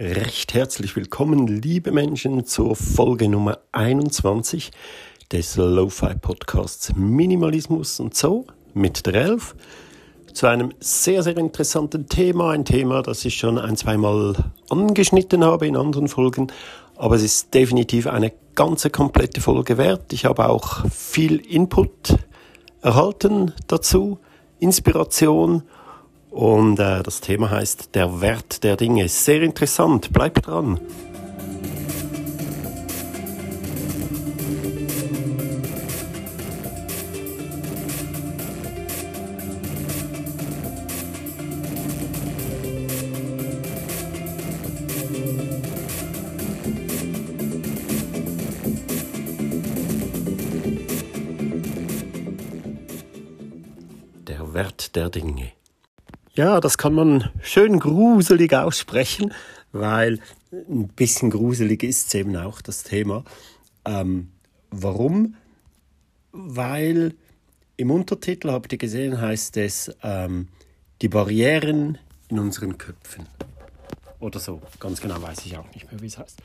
[0.00, 4.70] Recht herzlich willkommen, liebe Menschen, zur Folge Nummer 21
[5.32, 9.56] des Lo-Fi Podcasts Minimalismus und so mit der Elf
[10.32, 12.52] zu einem sehr, sehr interessanten Thema.
[12.52, 14.36] Ein Thema, das ich schon ein, zweimal
[14.70, 16.46] angeschnitten habe in anderen Folgen,
[16.94, 20.12] aber es ist definitiv eine ganze komplette Folge wert.
[20.12, 22.18] Ich habe auch viel Input
[22.82, 24.20] erhalten dazu,
[24.60, 25.64] Inspiration
[26.30, 29.08] und äh, das Thema heißt Der Wert der Dinge.
[29.08, 30.80] Sehr interessant, bleibt dran.
[54.26, 55.57] Der Wert der Dinge.
[56.38, 59.34] Ja, das kann man schön gruselig aussprechen,
[59.72, 60.20] weil
[60.52, 63.24] ein bisschen gruselig ist eben auch das Thema.
[63.84, 64.28] Ähm,
[64.70, 65.34] warum?
[66.30, 67.16] Weil
[67.76, 70.46] im Untertitel, habt ihr gesehen, heißt es ähm,
[71.02, 73.26] die Barrieren in unseren Köpfen.
[74.20, 76.40] Oder so, ganz genau weiß ich auch nicht mehr, wie es heißt.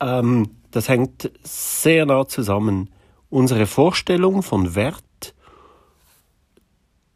[0.00, 2.88] Ähm, das hängt sehr nah zusammen.
[3.28, 5.34] Unsere Vorstellung von Wert,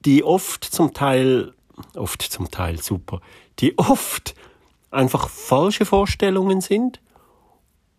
[0.04, 1.54] die oft zum Teil
[1.96, 3.20] oft zum Teil super,
[3.58, 4.34] die oft
[4.90, 7.00] einfach falsche Vorstellungen sind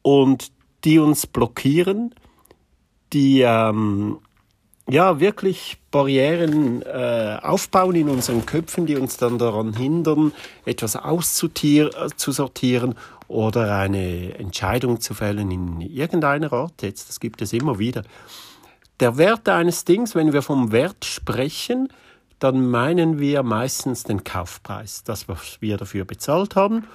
[0.01, 0.51] und
[0.83, 2.13] die uns blockieren,
[3.13, 4.19] die ähm,
[4.89, 10.33] ja wirklich Barrieren äh, aufbauen in unseren Köpfen, die uns dann daran hindern,
[10.65, 12.95] etwas auszusortieren
[13.27, 16.81] oder eine Entscheidung zu fällen in irgendeiner Art.
[16.81, 18.03] Jetzt, das gibt es immer wieder.
[18.99, 21.89] Der Wert eines Dings, wenn wir vom Wert sprechen,
[22.41, 26.87] dann meinen wir meistens den Kaufpreis, das, was wir dafür bezahlt haben,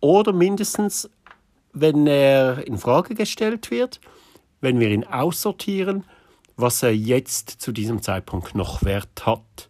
[0.00, 1.10] oder mindestens,
[1.74, 4.00] wenn er in Frage gestellt wird,
[4.62, 6.04] wenn wir ihn aussortieren,
[6.56, 9.68] was er jetzt zu diesem Zeitpunkt noch Wert hat.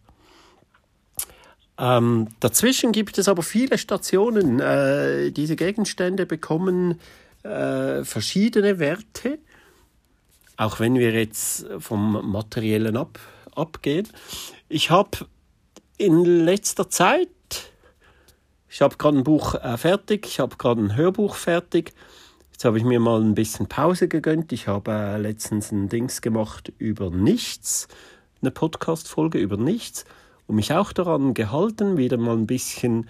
[1.76, 4.60] Ähm, dazwischen gibt es aber viele Stationen.
[4.60, 7.00] Äh, diese Gegenstände bekommen
[7.42, 9.41] äh, verschiedene Werte,
[10.56, 13.19] auch wenn wir jetzt vom Materiellen ab,
[13.56, 14.06] abgehen.
[14.69, 15.28] Ich habe
[15.97, 17.28] in letzter Zeit,
[18.69, 21.93] ich habe gerade ein Buch äh, fertig, ich habe gerade ein Hörbuch fertig.
[22.50, 24.50] Jetzt habe ich mir mal ein bisschen Pause gegönnt.
[24.53, 27.87] Ich habe äh, letztens ein Dings gemacht über nichts,
[28.43, 30.04] eine Podcast-Folge über nichts
[30.49, 33.09] und mich auch daran gehalten, wieder mal ein bisschen,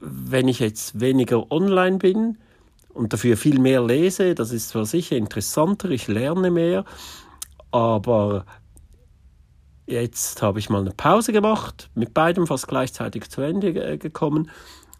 [0.00, 2.38] wenn ich jetzt weniger online bin
[2.94, 6.86] und dafür viel mehr lese, das ist zwar sicher interessanter, ich lerne mehr,
[7.70, 8.46] aber
[9.88, 14.50] Jetzt habe ich mal eine Pause gemacht, mit beidem fast gleichzeitig zu Ende gekommen.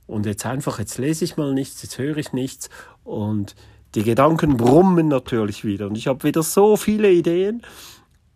[0.07, 2.71] Und jetzt einfach, jetzt lese ich mal nichts, jetzt höre ich nichts.
[3.05, 3.55] Und
[3.95, 5.89] die Gedanken brummen natürlich wieder.
[5.89, 7.61] Und ich habe wieder so viele Ideen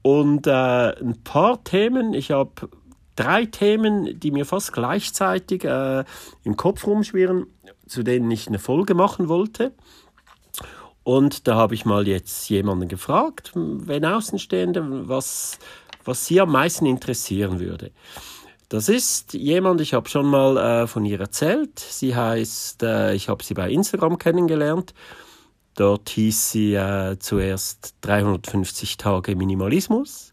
[0.02, 0.50] und äh,
[1.00, 2.12] ein paar Themen.
[2.12, 2.68] Ich habe
[3.16, 6.04] drei Themen, die mir fast gleichzeitig äh,
[6.44, 7.46] im Kopf rumschwirren,
[7.86, 9.72] zu denen ich eine Folge machen wollte.
[11.02, 15.58] Und da habe ich mal jetzt jemanden gefragt, wenn Außenstehende, was
[16.04, 17.92] was Sie am meisten interessieren würde.
[18.72, 21.78] Das ist jemand, ich habe schon mal äh, von ihr erzählt.
[21.78, 24.94] Sie heißt, äh, ich habe sie bei Instagram kennengelernt.
[25.74, 30.32] Dort hieß sie äh, zuerst 350 Tage Minimalismus.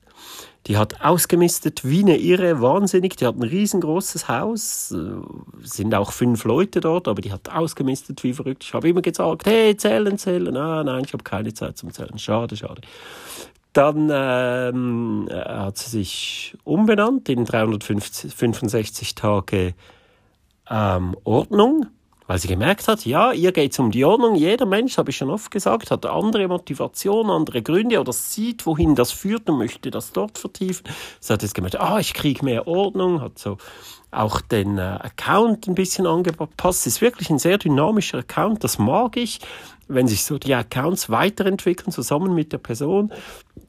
[0.67, 3.17] Die hat ausgemistet wie eine Irre, wahnsinnig.
[3.17, 4.97] Die hat ein riesengroßes Haus, äh,
[5.63, 8.63] sind auch fünf Leute dort, aber die hat ausgemistet wie verrückt.
[8.63, 10.55] Ich habe immer gesagt, hey, zählen, zählen.
[10.55, 12.17] Ah, nein, ich habe keine Zeit zum Zählen.
[12.17, 12.81] Schade, schade.
[13.79, 19.73] Dann ähm, hat sie sich umbenannt in 365 Tage
[20.69, 21.85] ähm, Ordnung,
[22.27, 24.35] weil sie gemerkt hat, ja, ihr geht es um die Ordnung.
[24.35, 28.95] Jeder Mensch, habe ich schon oft gesagt, hat andere Motivation, andere Gründe oder sieht, wohin
[28.95, 30.85] das führt und möchte das dort vertiefen.
[31.21, 33.55] Sie hat jetzt gemerkt, ah, ich kriege mehr Ordnung, hat so
[34.11, 36.85] auch den äh, Account ein bisschen angepasst.
[36.85, 39.39] Es ist wirklich ein sehr dynamischer Account, das mag ich,
[39.89, 43.11] wenn sich so die Accounts weiterentwickeln, zusammen mit der Person.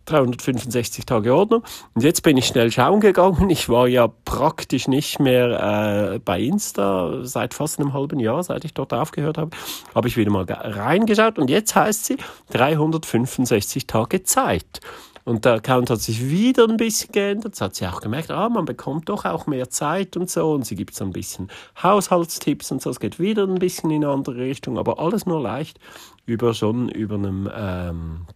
[0.06, 1.62] 365 Tage Ordnung.
[1.94, 3.48] Und jetzt bin ich schnell schauen gegangen.
[3.50, 8.64] Ich war ja praktisch nicht mehr äh, bei Insta seit fast einem halben Jahr, seit
[8.64, 9.50] ich dort aufgehört habe.
[9.94, 12.16] Habe ich wieder mal reingeschaut und jetzt heißt sie
[12.50, 14.80] 365 Tage Zeit.
[15.24, 17.52] Und der Account hat sich wieder ein bisschen geändert.
[17.52, 20.52] Das hat sie auch gemerkt, ah, man bekommt doch auch mehr Zeit und so.
[20.52, 21.50] Und sie gibt so ein bisschen
[21.80, 22.90] Haushaltstipps und so.
[22.90, 25.78] Es geht wieder ein bisschen in eine andere Richtung, aber alles nur leicht
[26.26, 28.26] über schon über einem ähm,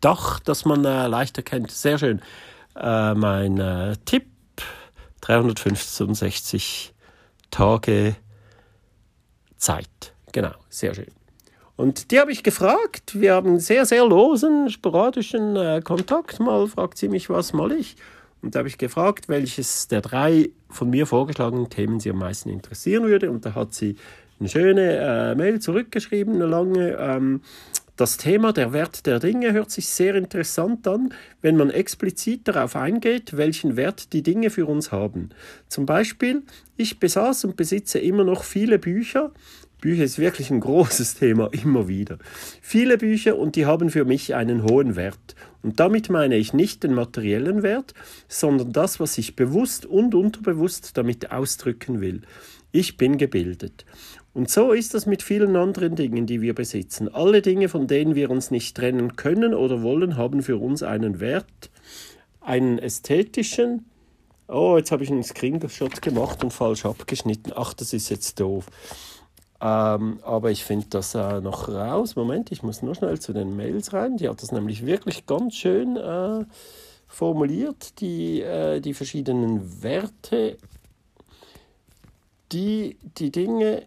[0.00, 1.70] Dach, das man äh, leicht erkennt.
[1.70, 2.20] Sehr schön.
[2.76, 4.26] Äh, mein äh, Tipp:
[5.22, 6.94] 365
[7.50, 8.16] Tage
[9.56, 10.14] Zeit.
[10.32, 11.12] Genau, sehr schön.
[11.76, 13.18] Und die habe ich gefragt.
[13.20, 16.40] Wir haben sehr, sehr losen, sporadischen äh, Kontakt.
[16.40, 17.96] Mal fragt sie mich, was mal ich.
[18.42, 22.48] Und da habe ich gefragt, welches der drei von mir vorgeschlagenen Themen sie am meisten
[22.50, 23.30] interessieren würde.
[23.30, 23.96] Und da hat sie
[24.42, 26.96] eine schöne äh, Mail zurückgeschrieben, eine lange.
[26.98, 27.42] Ähm,
[27.96, 32.74] das Thema der Wert der Dinge hört sich sehr interessant an, wenn man explizit darauf
[32.74, 35.30] eingeht, welchen Wert die Dinge für uns haben.
[35.68, 36.42] Zum Beispiel,
[36.76, 39.30] ich besaß und besitze immer noch viele Bücher.
[39.80, 42.18] Bücher ist wirklich ein großes Thema, immer wieder.
[42.60, 45.36] Viele Bücher und die haben für mich einen hohen Wert.
[45.62, 47.94] Und damit meine ich nicht den materiellen Wert,
[48.26, 52.22] sondern das, was ich bewusst und unterbewusst damit ausdrücken will.
[52.72, 53.84] Ich bin gebildet.
[54.34, 57.12] Und so ist das mit vielen anderen Dingen, die wir besitzen.
[57.12, 61.20] Alle Dinge, von denen wir uns nicht trennen können oder wollen, haben für uns einen
[61.20, 61.70] Wert,
[62.40, 63.84] einen ästhetischen.
[64.48, 67.52] Oh, jetzt habe ich einen Screenshot gemacht und falsch abgeschnitten.
[67.54, 68.66] Ach, das ist jetzt doof.
[69.60, 72.16] Ähm, aber ich finde das äh, noch raus.
[72.16, 74.16] Moment, ich muss nur schnell zu den Mails rein.
[74.16, 76.44] Die hat das nämlich wirklich ganz schön äh,
[77.06, 80.56] formuliert, die, äh, die verschiedenen Werte,
[82.50, 83.84] die die Dinge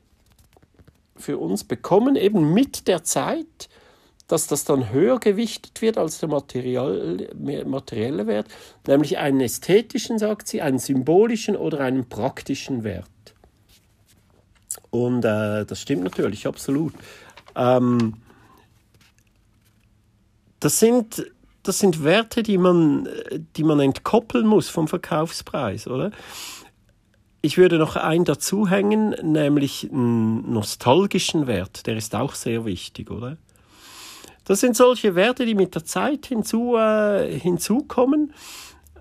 [1.26, 3.68] für uns bekommen, eben mit der Zeit,
[4.28, 7.28] dass das dann höher gewichtet wird als der materielle
[8.28, 8.48] Wert,
[8.88, 13.10] nämlich einen ästhetischen, sagt sie, einen symbolischen oder einen praktischen Wert.
[14.90, 16.94] Und äh, das stimmt natürlich, absolut.
[17.56, 18.16] Ähm,
[20.60, 21.32] das, sind,
[21.64, 23.08] das sind Werte, die man,
[23.56, 26.12] die man entkoppeln muss vom Verkaufspreis, oder?
[27.46, 31.86] Ich würde noch einen dazuhängen, nämlich einen nostalgischen Wert.
[31.86, 33.38] Der ist auch sehr wichtig, oder?
[34.46, 38.34] Das sind solche Werte, die mit der Zeit hinzu, äh, hinzukommen.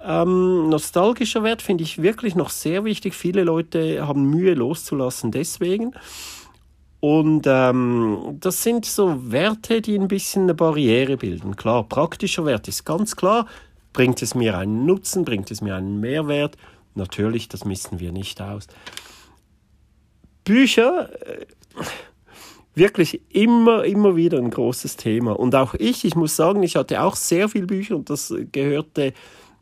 [0.04, 3.14] Ähm, nostalgischer Wert finde ich wirklich noch sehr wichtig.
[3.14, 5.94] Viele Leute haben Mühe loszulassen deswegen.
[7.00, 11.56] Und ähm, das sind so Werte, die ein bisschen eine Barriere bilden.
[11.56, 13.46] Klar, praktischer Wert ist ganz klar.
[13.94, 16.58] Bringt es mir einen Nutzen, bringt es mir einen Mehrwert?
[16.94, 18.66] Natürlich, das missen wir nicht aus.
[20.44, 21.46] Bücher, äh,
[22.74, 25.38] wirklich immer, immer wieder ein großes Thema.
[25.38, 29.12] Und auch ich, ich muss sagen, ich hatte auch sehr viele Bücher und das gehörte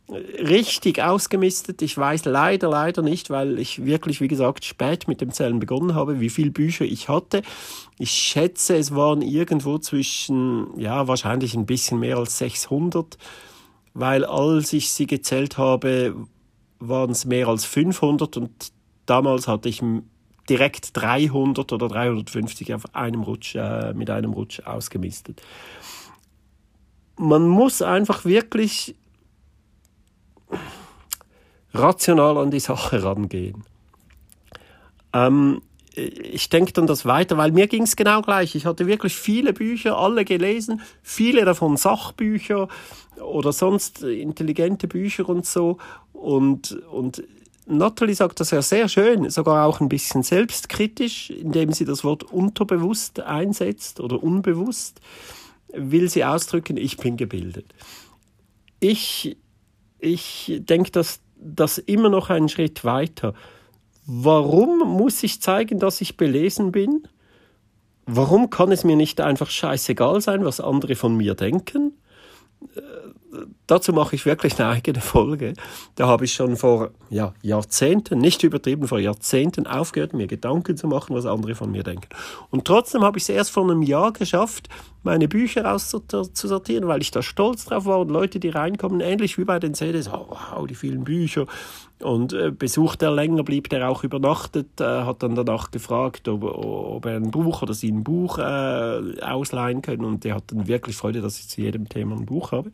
[0.09, 1.83] äh, richtig ausgemistet.
[1.83, 5.95] Ich weiß leider, leider nicht, weil ich wirklich, wie gesagt, spät mit dem Zählen begonnen
[5.95, 7.43] habe, wie viele Bücher ich hatte.
[7.99, 13.19] Ich schätze, es waren irgendwo zwischen, ja, wahrscheinlich ein bisschen mehr als 600,
[13.95, 16.15] weil als ich sie gezählt habe,
[16.89, 18.73] waren es mehr als 500 und
[19.07, 19.83] damals hatte ich
[20.49, 25.41] direkt 300 oder 350 auf einem Rutsch, äh, mit einem Rutsch ausgemistet.
[27.17, 28.97] Man muss einfach wirklich
[31.73, 33.65] rational an die Sache rangehen.
[35.13, 35.63] Ähm,
[35.95, 38.55] ich denke dann das weiter, weil mir ging es genau gleich.
[38.55, 42.69] Ich hatte wirklich viele Bücher, alle gelesen, viele davon Sachbücher
[43.21, 45.79] oder sonst intelligente Bücher und so.
[46.13, 47.23] Und, und
[47.67, 52.25] Natalie sagt das ja sehr schön, sogar auch ein bisschen selbstkritisch, indem sie das Wort
[52.25, 55.01] unterbewusst einsetzt oder unbewusst,
[55.73, 57.67] will sie ausdrücken, ich bin gebildet.
[58.81, 59.37] Ich,
[59.99, 63.35] ich denke, dass das immer noch einen Schritt weiter.
[64.05, 67.07] Warum muss ich zeigen, dass ich belesen bin?
[68.07, 71.93] Warum kann es mir nicht einfach scheißegal sein, was andere von mir denken?
[73.67, 75.55] Dazu mache ich wirklich eine eigene Folge.
[75.95, 80.87] Da habe ich schon vor ja, Jahrzehnten, nicht übertrieben, vor Jahrzehnten aufgehört, mir Gedanken zu
[80.87, 82.09] machen, was andere von mir denken.
[82.51, 84.69] Und trotzdem habe ich es erst vor einem Jahr geschafft,
[85.03, 89.45] meine Bücher auszusortieren, weil ich da stolz drauf war und Leute, die reinkommen, ähnlich wie
[89.45, 91.47] bei den CDs, oh, wow, die vielen Bücher.
[92.03, 96.43] Und äh, Besuch, der länger blieb, der auch übernachtet, äh, hat dann danach gefragt, ob,
[96.43, 100.05] ob, er ein Buch oder sie ein Buch äh, ausleihen können.
[100.05, 102.73] Und der hat dann wirklich Freude, dass ich zu jedem Thema ein Buch habe.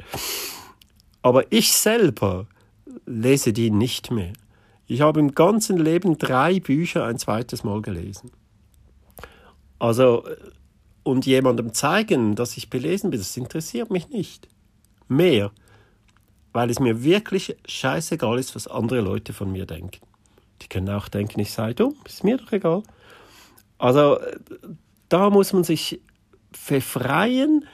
[1.23, 2.47] Aber ich selber
[3.07, 4.33] lese die nicht mehr.
[4.87, 8.31] Ich habe im ganzen Leben drei Bücher ein zweites Mal gelesen.
[9.79, 10.25] Also,
[11.03, 14.49] und jemandem zeigen, dass ich belesen bin, das interessiert mich nicht.
[15.09, 15.51] Mehr
[16.53, 20.01] weil es mir wirklich scheißegal ist, was andere Leute von mir denken.
[20.63, 22.83] Die können auch denken, ich sei dumm, ist mir doch egal.
[23.79, 24.19] Also
[25.09, 26.01] da muss man sich
[26.67, 27.65] befreien,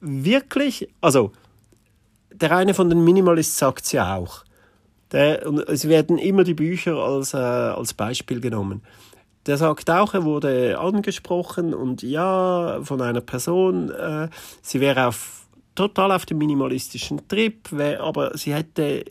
[0.00, 1.32] wirklich, also
[2.40, 4.44] der eine von den Minimalists sagt es ja auch.
[5.12, 8.82] Der, und es werden immer die Bücher als, äh, als Beispiel genommen.
[9.46, 14.28] Der sagt auch, er wurde angesprochen und ja, von einer Person, äh,
[14.62, 17.68] sie wäre auf total auf dem minimalistischen Trip,
[18.00, 19.04] aber sie hätte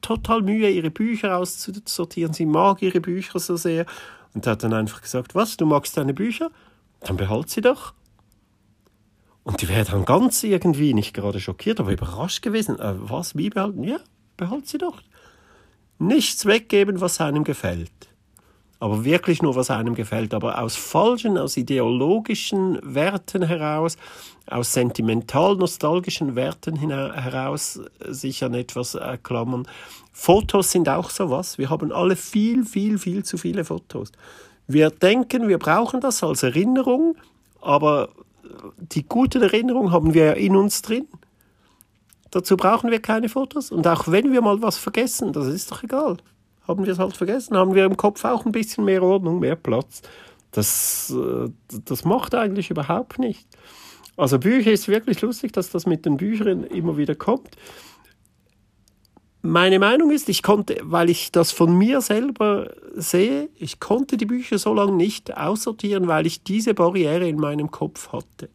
[0.00, 2.32] total Mühe, ihre Bücher auszusortieren.
[2.32, 3.86] Sie mag ihre Bücher so sehr.
[4.34, 6.50] Und hat dann einfach gesagt, was, du magst deine Bücher?
[7.00, 7.94] Dann behalt sie doch.
[9.44, 12.78] Und die wäre dann ganz irgendwie, nicht gerade schockiert, aber überrascht gewesen.
[12.80, 13.84] Äh, was, wie behalten?
[13.84, 13.98] Ja,
[14.36, 15.02] behalt sie doch.
[15.98, 17.92] Nichts weggeben, was einem gefällt.
[18.80, 20.34] Aber wirklich nur, was einem gefällt.
[20.34, 23.96] Aber aus falschen, aus ideologischen Werten heraus,
[24.46, 29.68] aus sentimental-nostalgischen Werten heraus sich an etwas klammern.
[30.12, 31.58] Fotos sind auch sowas.
[31.58, 34.10] Wir haben alle viel, viel, viel zu viele Fotos.
[34.66, 37.16] Wir denken, wir brauchen das als Erinnerung,
[37.60, 38.08] aber
[38.78, 41.06] die guten Erinnerungen haben wir ja in uns drin.
[42.30, 43.70] Dazu brauchen wir keine Fotos.
[43.70, 46.16] Und auch wenn wir mal was vergessen, das ist doch egal.
[46.66, 49.56] Haben wir es halt vergessen, haben wir im Kopf auch ein bisschen mehr Ordnung, mehr
[49.56, 50.02] Platz.
[50.50, 51.50] Das, äh,
[51.84, 53.46] das macht eigentlich überhaupt nicht.
[54.16, 57.56] Also Bücher ist wirklich lustig, dass das mit den Büchern immer wieder kommt.
[59.46, 64.24] Meine Meinung ist, ich konnte, weil ich das von mir selber sehe, ich konnte die
[64.24, 68.48] Bücher so lange nicht aussortieren, weil ich diese Barriere in meinem Kopf hatte.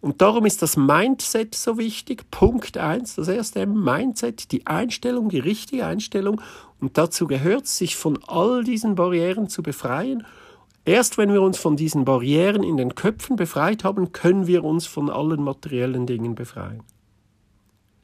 [0.00, 2.30] Und darum ist das Mindset so wichtig.
[2.30, 6.40] Punkt eins, das erste Mindset, die Einstellung, die richtige Einstellung.
[6.80, 10.24] Und dazu gehört es, sich von all diesen Barrieren zu befreien.
[10.84, 14.86] Erst wenn wir uns von diesen Barrieren in den Köpfen befreit haben, können wir uns
[14.86, 16.84] von allen materiellen Dingen befreien.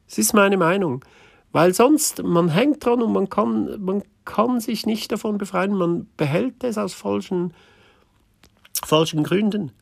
[0.09, 1.05] Das ist meine Meinung.
[1.53, 6.09] Weil sonst, man hängt dran und man kann, man kann sich nicht davon befreien, man
[6.17, 7.53] behält es aus falschen,
[8.85, 9.73] falschen Gründen.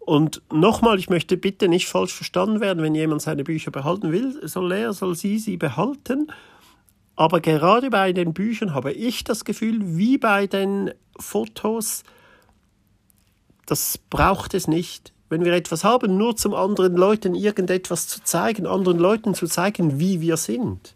[0.00, 4.40] Und nochmal, ich möchte bitte nicht falsch verstanden werden, wenn jemand seine Bücher behalten will,
[4.48, 6.32] soll er, soll sie sie behalten.
[7.14, 12.04] Aber gerade bei den Büchern habe ich das Gefühl, wie bei den Fotos,
[13.66, 18.66] das braucht es nicht wenn wir etwas haben, nur zum anderen Leuten irgendetwas zu zeigen,
[18.66, 20.94] anderen Leuten zu zeigen, wie wir sind,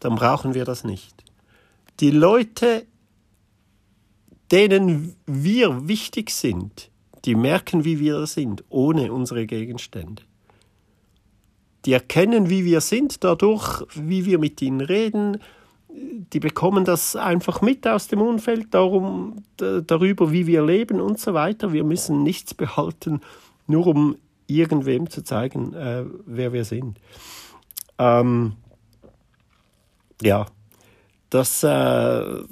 [0.00, 1.14] dann brauchen wir das nicht.
[2.00, 2.86] Die Leute,
[4.50, 6.90] denen wir wichtig sind,
[7.24, 10.22] die merken, wie wir sind, ohne unsere Gegenstände.
[11.84, 15.38] Die erkennen, wie wir sind, dadurch, wie wir mit ihnen reden,
[15.94, 21.34] die bekommen das einfach mit aus dem Umfeld, darum, darüber, wie wir leben und so
[21.34, 21.72] weiter.
[21.72, 23.20] Wir müssen nichts behalten,
[23.66, 26.98] nur um irgendwem zu zeigen, äh, wer wir sind.
[27.98, 28.54] Ähm,
[30.22, 30.46] ja,
[31.30, 32.42] das, äh,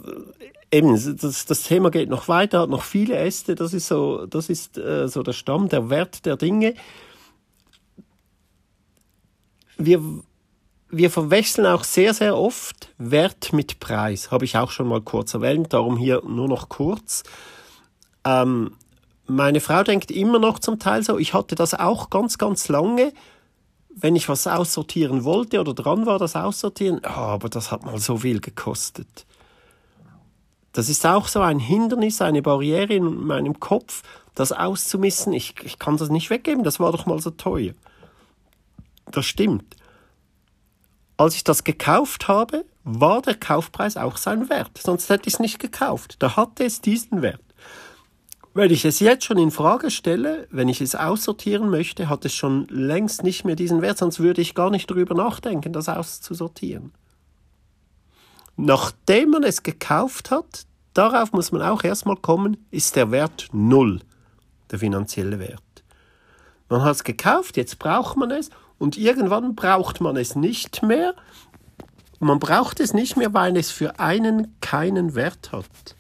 [0.71, 4.49] eben, das, das Thema geht noch weiter, hat noch viele Äste, das ist so, das
[4.49, 6.75] ist äh, so der Stamm, der Wert der Dinge.
[9.77, 10.03] Wir
[10.91, 14.31] wir verwechseln auch sehr, sehr oft Wert mit Preis.
[14.31, 17.23] Habe ich auch schon mal kurz erwähnt, darum hier nur noch kurz.
[18.25, 18.77] Ähm,
[19.27, 23.13] meine Frau denkt immer noch zum Teil so, ich hatte das auch ganz, ganz lange,
[23.95, 27.99] wenn ich was aussortieren wollte oder dran war, das aussortieren, oh, aber das hat mal
[27.99, 29.27] so viel gekostet.
[30.73, 34.03] Das ist auch so ein Hindernis, eine Barriere in meinem Kopf,
[34.35, 35.33] das auszumissen.
[35.33, 37.73] Ich, ich kann das nicht weggeben, das war doch mal so teuer.
[39.11, 39.77] Das stimmt.
[41.21, 44.81] Als ich das gekauft habe, war der Kaufpreis auch sein Wert.
[44.83, 46.17] Sonst hätte ich es nicht gekauft.
[46.21, 47.43] Da hatte es diesen Wert.
[48.55, 52.33] Wenn ich es jetzt schon in Frage stelle, wenn ich es aussortieren möchte, hat es
[52.33, 56.93] schon längst nicht mehr diesen Wert, sonst würde ich gar nicht darüber nachdenken, das auszusortieren.
[58.57, 64.01] Nachdem man es gekauft hat, darauf muss man auch erstmal kommen, ist der Wert null,
[64.71, 65.61] der finanzielle Wert.
[66.71, 68.49] Man hat es gekauft, jetzt braucht man es
[68.81, 71.15] und irgendwann braucht man es nicht mehr.
[72.19, 75.95] Man braucht es nicht mehr, weil es für einen keinen Wert hat.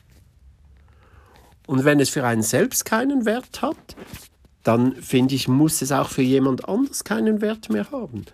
[1.66, 3.76] Und wenn es für einen selbst keinen Wert hat,
[4.62, 8.24] dann finde ich, muss es auch für jemand anders keinen Wert mehr haben.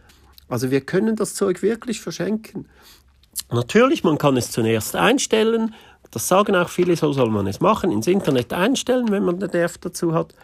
[0.48, 2.68] Also wir können das Zeug wirklich verschenken.
[3.50, 5.74] Natürlich, man kann es zunächst einstellen.
[6.12, 9.50] Das sagen auch viele, so soll man es machen, ins Internet einstellen, wenn man den
[9.50, 10.34] Nerv dazu hat.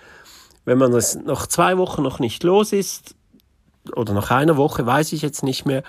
[0.65, 3.15] Wenn man es nach zwei Wochen noch nicht los ist,
[3.95, 5.83] oder nach einer Woche, weiß ich jetzt nicht mehr,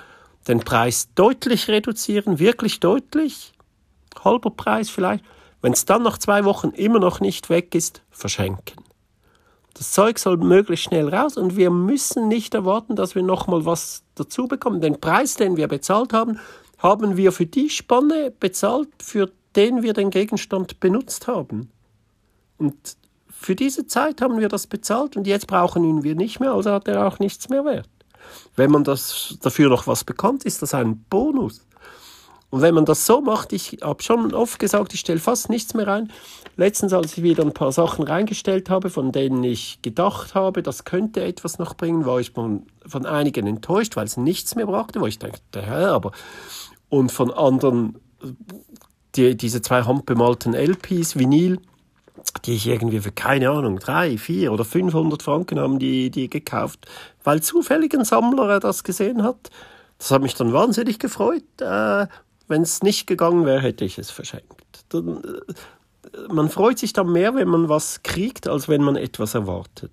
[0.47, 3.53] den Preis deutlich reduzieren, wirklich deutlich,
[4.23, 5.23] halber Preis vielleicht.
[5.61, 8.83] Wenn es dann nach zwei Wochen immer noch nicht weg ist, verschenken.
[9.73, 14.03] Das Zeug soll möglichst schnell raus und wir müssen nicht erwarten, dass wir nochmal was
[14.15, 14.81] dazu bekommen.
[14.81, 16.39] Den Preis, den wir bezahlt haben,
[16.77, 21.71] haben wir für die Spanne bezahlt, für den wir den Gegenstand benutzt haben.
[22.57, 22.75] Und
[23.39, 26.71] für diese Zeit haben wir das bezahlt und jetzt brauchen ihn wir nicht mehr, also
[26.71, 27.89] hat er auch nichts mehr wert.
[28.55, 31.65] Wenn man das dafür noch was bekommt, ist das ein Bonus.
[32.49, 35.73] Und wenn man das so macht, ich habe schon oft gesagt, ich stelle fast nichts
[35.73, 36.11] mehr rein.
[36.55, 40.83] Letztens, als ich wieder ein paar Sachen reingestellt habe, von denen ich gedacht habe, das
[40.83, 45.01] könnte etwas noch bringen, war ich von, von einigen enttäuscht, weil es nichts mehr brachte,
[45.01, 46.11] wo ich dachte, hä, aber
[46.89, 47.97] und von anderen
[49.15, 51.59] die, diese zwei handbemalten LPs, Vinyl,
[52.45, 56.87] die ich irgendwie für, keine Ahnung, drei, vier oder 500 Franken haben die, die gekauft,
[57.23, 59.49] weil zufällig ein Sammler das gesehen hat.
[59.97, 61.43] Das hat mich dann wahnsinnig gefreut.
[61.59, 62.07] Äh,
[62.47, 64.85] Wenn es nicht gegangen wäre, hätte ich es verschenkt.
[64.89, 69.33] Dann, äh, man freut sich dann mehr, wenn man was kriegt, als wenn man etwas
[69.33, 69.91] erwartet.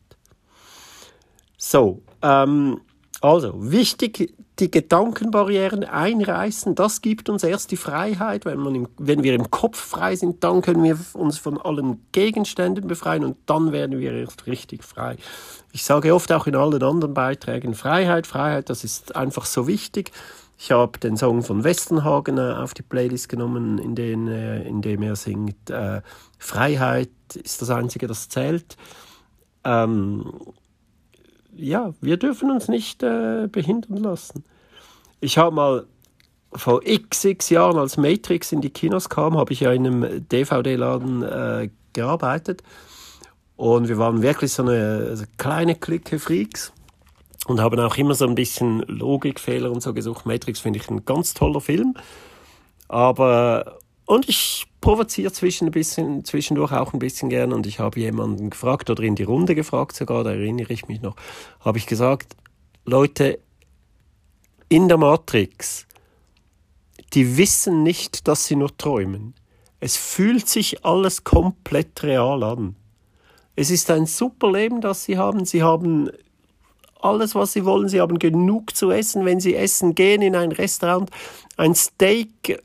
[1.56, 2.80] So, ähm,
[3.20, 8.44] also wichtig, die Gedankenbarrieren einreißen, das gibt uns erst die Freiheit.
[8.44, 12.06] Wenn, man im, wenn wir im Kopf frei sind, dann können wir uns von allen
[12.12, 15.16] Gegenständen befreien und dann werden wir erst richtig frei.
[15.72, 20.12] Ich sage oft auch in allen anderen Beiträgen, Freiheit, Freiheit, das ist einfach so wichtig.
[20.58, 24.82] Ich habe den Song von Westenhagen äh, auf die Playlist genommen, in, den, äh, in
[24.82, 26.02] dem er singt, äh,
[26.38, 28.76] Freiheit ist das Einzige, das zählt.
[29.64, 30.24] Ähm,
[31.60, 34.44] ja, wir dürfen uns nicht äh, behindern lassen.
[35.20, 35.86] Ich habe mal
[36.52, 40.28] vor x, x Jahren, als Matrix in die Kinos kam, habe ich ja in einem
[40.28, 42.62] DVD-Laden äh, gearbeitet.
[43.56, 46.72] Und wir waren wirklich so eine also kleine Clique Freaks
[47.46, 50.26] und haben auch immer so ein bisschen Logikfehler und so gesucht.
[50.26, 51.94] Matrix finde ich ein ganz toller Film.
[52.88, 58.00] Aber, und ich provoziere zwischen ein bisschen, zwischendurch auch ein bisschen gern und ich habe
[58.00, 61.16] jemanden gefragt oder in die Runde gefragt sogar, da erinnere ich mich noch,
[61.60, 62.36] habe ich gesagt,
[62.84, 63.38] Leute,
[64.68, 65.86] in der Matrix,
[67.12, 69.34] die wissen nicht, dass sie nur träumen.
[69.80, 72.76] Es fühlt sich alles komplett real an.
[73.56, 75.44] Es ist ein super Leben, das sie haben.
[75.44, 76.10] Sie haben
[77.00, 77.88] alles, was sie wollen.
[77.88, 81.10] Sie haben genug zu essen, wenn sie essen gehen in ein Restaurant.
[81.56, 82.62] Ein Steak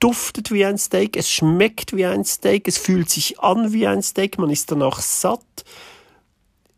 [0.00, 4.02] duftet wie ein Steak, es schmeckt wie ein Steak, es fühlt sich an wie ein
[4.02, 5.64] Steak, man ist danach satt.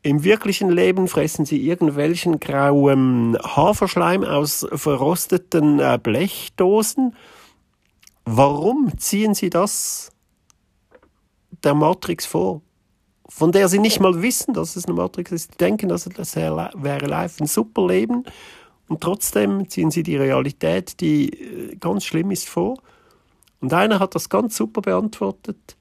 [0.03, 7.17] Im wirklichen Leben fressen sie irgendwelchen grauen Haferschleim aus verrosteten äh, Blechdosen.
[8.27, 10.13] Warum ziehen sie das
[11.63, 12.61] der Matrix vor?
[13.31, 15.52] Von der sie nicht mal wissen, dass es eine Matrix ist.
[15.52, 18.25] Sie denken, dass das wäre live ein super Leben.
[18.88, 22.78] Und trotzdem ziehen sie die Realität, die äh, ganz schlimm ist, vor.
[23.60, 25.76] Und einer hat das ganz super beantwortet.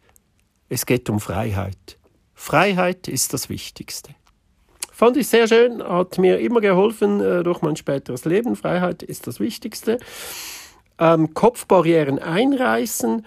[0.69, 1.97] Es geht um Freiheit.
[2.33, 4.15] Freiheit ist das Wichtigste.
[4.91, 8.55] Fand ich sehr schön, hat mir immer geholfen äh, durch mein späteres Leben.
[8.55, 9.97] Freiheit ist das Wichtigste.
[10.99, 13.25] Ähm, Kopfbarrieren einreißen,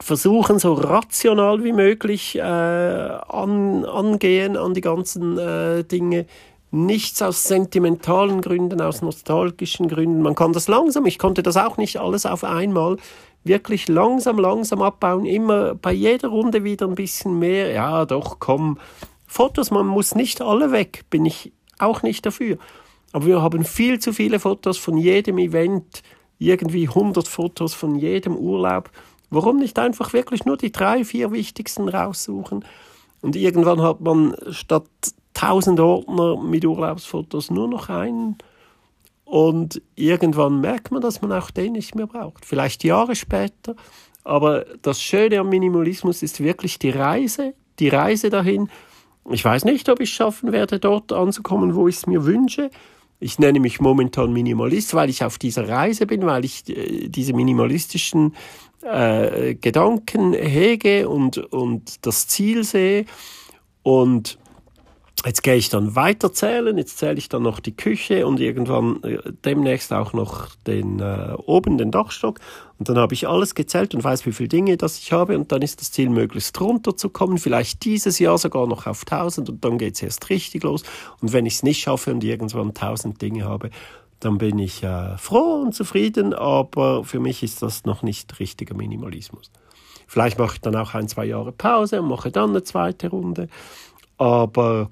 [0.00, 6.26] versuchen so rational wie möglich äh, an, angehen an die ganzen äh, Dinge
[6.74, 10.22] nichts aus sentimentalen Gründen, aus nostalgischen Gründen.
[10.22, 12.96] Man kann das langsam, ich konnte das auch nicht alles auf einmal,
[13.44, 17.70] wirklich langsam, langsam abbauen, immer bei jeder Runde wieder ein bisschen mehr.
[17.70, 18.78] Ja, doch, komm.
[19.26, 22.58] Fotos, man muss nicht alle weg, bin ich auch nicht dafür.
[23.12, 26.02] Aber wir haben viel zu viele Fotos von jedem Event,
[26.38, 28.90] irgendwie 100 Fotos von jedem Urlaub.
[29.30, 32.64] Warum nicht einfach wirklich nur die drei, vier wichtigsten raussuchen?
[33.22, 34.84] Und irgendwann hat man statt
[35.34, 38.36] 1000 Ordner mit Urlaubsfotos nur noch einen.
[39.24, 42.44] Und irgendwann merkt man, dass man auch den nicht mehr braucht.
[42.44, 43.74] Vielleicht Jahre später.
[44.22, 48.70] Aber das Schöne am Minimalismus ist wirklich die Reise, die Reise dahin.
[49.30, 52.70] Ich weiß nicht, ob ich es schaffen werde, dort anzukommen, wo ich es mir wünsche.
[53.20, 57.32] Ich nenne mich momentan Minimalist, weil ich auf dieser Reise bin, weil ich äh, diese
[57.32, 58.34] minimalistischen
[58.82, 63.06] äh, Gedanken hege und, und das Ziel sehe.
[63.82, 64.38] Und
[65.26, 69.02] Jetzt gehe ich dann weiter zählen, jetzt zähle ich dann noch die Küche und irgendwann
[69.02, 72.40] äh, demnächst auch noch den äh, oben den Dachstock.
[72.78, 75.38] Und dann habe ich alles gezählt und weiß, wie viele Dinge das ich habe.
[75.38, 79.64] Und dann ist das Ziel möglichst runterzukommen, vielleicht dieses Jahr sogar noch auf 1000 und
[79.64, 80.82] dann geht es erst richtig los.
[81.22, 83.70] Und wenn ich es nicht schaffe und irgendwann 1000 Dinge habe,
[84.20, 88.74] dann bin ich äh, froh und zufrieden, aber für mich ist das noch nicht richtiger
[88.74, 89.50] Minimalismus.
[90.06, 93.48] Vielleicht mache ich dann auch ein, zwei Jahre Pause und mache dann eine zweite Runde,
[94.18, 94.90] aber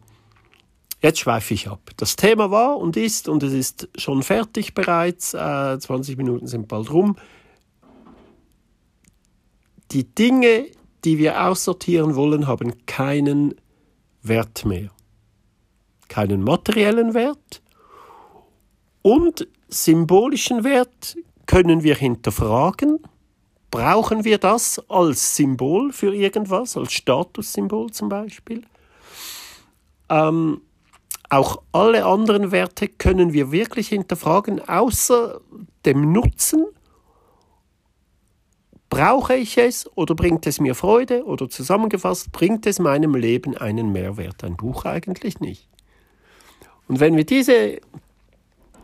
[1.03, 1.91] Jetzt schweife ich ab.
[1.97, 6.69] Das Thema war und ist, und es ist schon fertig bereits, äh, 20 Minuten sind
[6.69, 7.17] bald rum.
[9.91, 10.67] Die Dinge,
[11.05, 13.57] die wir aussortieren wollen, haben keinen
[14.23, 14.91] Wert mehr.
[16.07, 17.63] Keinen materiellen Wert
[19.03, 23.01] und symbolischen Wert können wir hinterfragen.
[23.73, 28.63] Brauchen wir das als Symbol für irgendwas, als Statussymbol zum Beispiel?
[30.09, 30.61] Ähm,
[31.33, 35.41] auch alle anderen Werte können wir wirklich hinterfragen, außer
[35.87, 36.67] dem Nutzen.
[38.91, 41.25] Brauche ich es oder bringt es mir Freude?
[41.25, 44.45] Oder zusammengefasst, bringt es meinem Leben einen Mehrwert?
[44.45, 45.71] Ein Buch eigentlich nicht.
[46.87, 47.81] Und wenn wir diese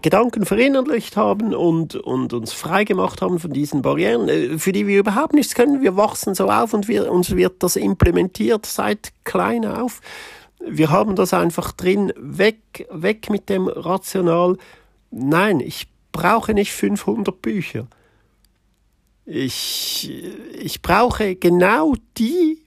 [0.00, 4.86] Gedanken verinnerlicht haben und, und uns frei gemacht haben von diesen Barrieren, äh, für die
[4.86, 5.82] wir überhaupt nichts können.
[5.82, 10.00] Wir wachsen so auf und wir, uns wird das implementiert seit klein auf.
[10.60, 14.56] Wir haben das einfach drin, weg, weg mit dem Rational.
[15.10, 17.86] Nein, ich brauche nicht 500 Bücher.
[19.24, 20.10] Ich,
[20.58, 22.62] ich brauche genau die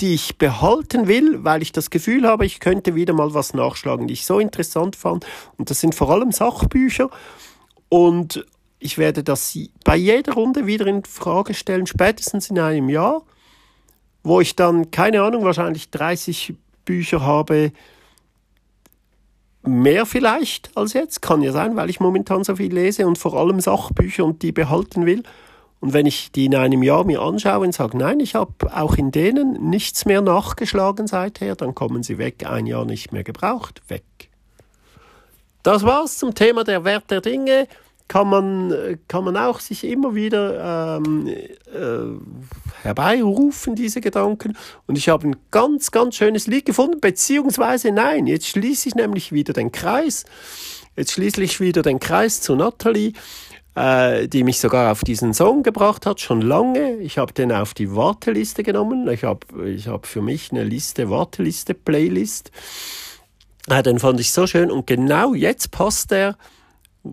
[0.00, 4.06] die ich behalten will, weil ich das Gefühl habe, ich könnte wieder mal was nachschlagen,
[4.06, 5.26] die ich so interessant fand.
[5.56, 7.10] Und das sind vor allem Sachbücher.
[7.88, 8.46] Und
[8.78, 13.22] ich werde das bei jeder Runde wieder in Frage stellen, spätestens in einem Jahr,
[14.22, 16.54] wo ich dann, keine Ahnung, wahrscheinlich 30
[16.88, 17.72] Bücher habe,
[19.62, 23.34] mehr vielleicht als jetzt, kann ja sein, weil ich momentan so viel lese und vor
[23.34, 25.22] allem Sachbücher und die behalten will.
[25.80, 28.96] Und wenn ich die in einem Jahr mir anschaue und sage, nein, ich habe auch
[28.96, 33.82] in denen nichts mehr nachgeschlagen seither, dann kommen sie weg, ein Jahr nicht mehr gebraucht,
[33.88, 34.02] weg.
[35.62, 37.68] Das war's zum Thema der Wert der Dinge.
[38.08, 44.56] Kann man, kann man auch sich immer wieder ähm, äh, herbeirufen, diese Gedanken.
[44.86, 49.32] Und ich habe ein ganz, ganz schönes Lied gefunden, beziehungsweise nein, jetzt schließe ich nämlich
[49.32, 50.24] wieder den Kreis.
[50.96, 53.12] Jetzt schließe ich wieder den Kreis zu Natalie
[53.78, 56.96] äh, die mich sogar auf diesen Song gebracht hat, schon lange.
[56.96, 59.08] Ich habe den auf die Warteliste genommen.
[59.08, 62.50] Ich habe ich hab für mich eine Liste, Warteliste, Playlist.
[63.68, 66.36] Äh, den fand ich so schön und genau jetzt passt er,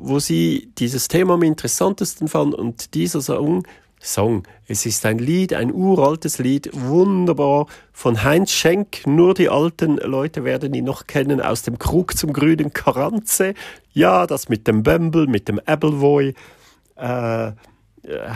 [0.01, 3.63] wo sie dieses Thema am interessantesten fand und dieser Song
[4.05, 4.43] Song.
[4.67, 9.07] Es ist ein Lied, ein uraltes Lied, wunderbar, von Heinz Schenk.
[9.07, 13.55] Nur die alten Leute werden ihn noch kennen aus dem Krug zum grünen Karanze.
[13.93, 16.33] Ja, das mit dem Bömbel, mit dem Appleboy.
[16.95, 17.51] Äh,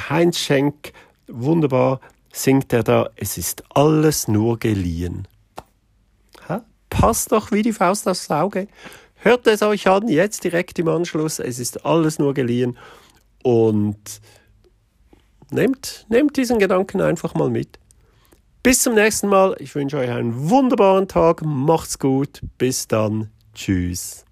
[0.10, 0.93] Heinz Schenk,
[1.28, 2.00] wunderbar,
[2.34, 5.28] singt er da, es ist alles nur geliehen.
[6.48, 6.63] Ha?
[6.89, 8.67] Passt doch wie die Faust aufs Auge.
[9.21, 12.77] Hört es euch an, jetzt direkt im Anschluss, es ist alles nur geliehen.
[13.43, 14.21] Und
[15.51, 17.79] nehmt, nehmt diesen Gedanken einfach mal mit.
[18.63, 19.55] Bis zum nächsten Mal.
[19.60, 21.41] Ich wünsche euch einen wunderbaren Tag.
[21.43, 22.41] Macht's gut.
[22.58, 23.29] Bis dann.
[23.53, 24.25] Tschüss.